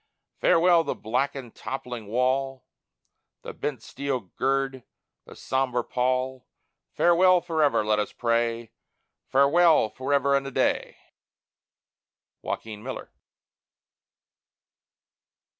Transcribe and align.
Farewell 0.39 0.83
the 0.83 0.95
blackened, 0.95 1.53
toppling 1.53 2.07
wall, 2.07 2.65
The 3.43 3.53
bent 3.53 3.83
steel 3.83 4.19
gird, 4.19 4.83
the 5.25 5.35
sombre 5.35 5.83
pall 5.83 6.47
Farewell 6.91 7.39
forever, 7.39 7.85
let 7.85 7.99
us 7.99 8.11
pray; 8.11 8.71
Farewell, 9.29 9.89
forever 9.91 10.35
and 10.35 10.47
a 10.47 10.49
day! 10.49 10.97
JOAQUIN 12.43 12.81
MILLER. 12.81 13.11